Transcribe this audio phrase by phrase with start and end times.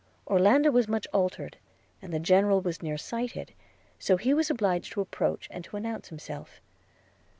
[0.25, 1.57] Orlando was much altered,
[2.01, 3.53] and the General was near sighted;
[3.99, 6.59] so that he was obliged to approach, and to announce himself.